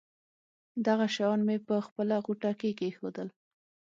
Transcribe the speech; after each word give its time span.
دغه 0.85 1.05
شیان 1.15 1.39
مې 1.47 1.57
په 1.67 1.75
خپله 1.85 2.15
غوټه 2.25 2.51
کې 2.59 2.71
کېښودل. 2.79 3.27